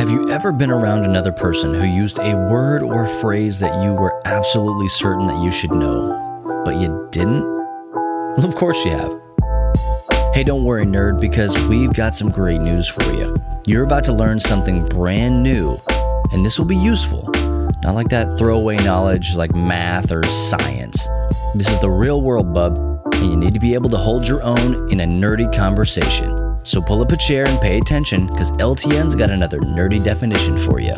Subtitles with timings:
[0.00, 3.92] Have you ever been around another person who used a word or phrase that you
[3.92, 7.44] were absolutely certain that you should know, but you didn't?
[7.44, 9.12] Well, of course you have.
[10.32, 13.36] Hey, don't worry, nerd, because we've got some great news for you.
[13.66, 15.78] You're about to learn something brand new,
[16.32, 17.28] and this will be useful.
[17.82, 21.06] Not like that throwaway knowledge like math or science.
[21.54, 22.78] This is the real world, bub,
[23.16, 26.39] and you need to be able to hold your own in a nerdy conversation.
[26.62, 30.80] So pull up a chair and pay attention, because LTN's got another nerdy definition for
[30.80, 30.94] you.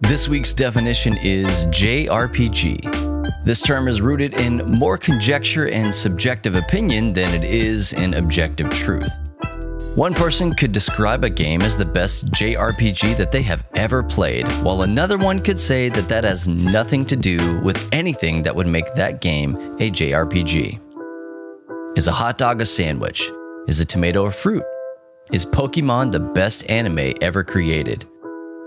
[0.00, 3.44] This week's definition is JRPG.
[3.44, 8.70] This term is rooted in more conjecture and subjective opinion than it is in objective
[8.70, 9.10] truth.
[9.96, 14.46] One person could describe a game as the best JRPG that they have ever played,
[14.62, 18.66] while another one could say that that has nothing to do with anything that would
[18.66, 20.78] make that game a JRPG.
[21.96, 23.30] Is a hot dog a sandwich?
[23.68, 24.64] Is a tomato a fruit?
[25.32, 28.04] Is Pokemon the best anime ever created?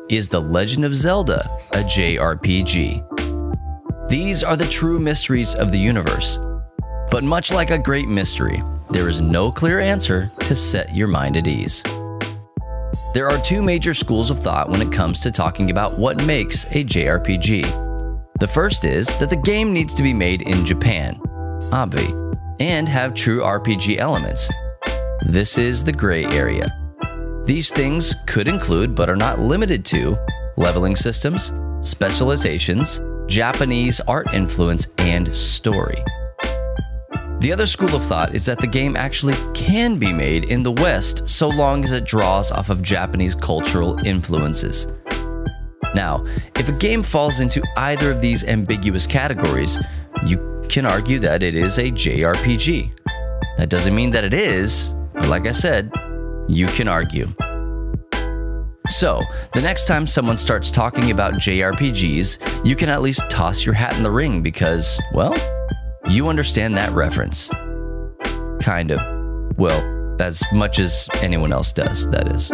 [0.10, 3.06] Is The Legend of Zelda a JRPG?
[4.10, 6.40] These are the true mysteries of the universe.
[7.12, 11.38] But much like a great mystery, there is no clear answer to set your mind
[11.38, 11.84] at ease.
[13.14, 16.66] There are two major schools of thought when it comes to talking about what makes
[16.66, 18.38] a JRPG.
[18.40, 21.20] The first is that the game needs to be made in Japan,
[21.72, 22.16] obvi,
[22.60, 24.50] and have true RPG elements.
[25.22, 26.68] This is the gray area.
[27.46, 30.18] These things could include, but are not limited to,
[30.56, 36.04] leveling systems, specializations, Japanese art influence, and story.
[37.40, 40.74] The other school of thought is that the game actually can be made in the
[40.74, 44.88] West so long as it draws off of Japanese cultural influences.
[45.96, 46.26] Now,
[46.58, 49.80] if a game falls into either of these ambiguous categories,
[50.26, 52.92] you can argue that it is a JRPG.
[53.56, 55.92] That doesn't mean that it is, but like I said,
[56.50, 57.28] you can argue.
[58.90, 59.22] So,
[59.54, 63.96] the next time someone starts talking about JRPGs, you can at least toss your hat
[63.96, 65.36] in the ring because, well,
[66.10, 67.50] you understand that reference.
[68.62, 69.00] Kind of.
[69.58, 72.52] Well, as much as anyone else does, that is.